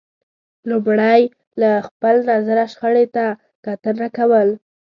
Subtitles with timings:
[0.69, 1.21] لمړی
[1.61, 3.25] له خپل نظره شخړې ته
[3.65, 4.49] کتنه کول